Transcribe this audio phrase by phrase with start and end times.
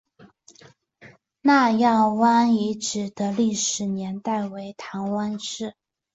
[1.41, 5.75] 纳业湾遗址的历史年代为唐汪式。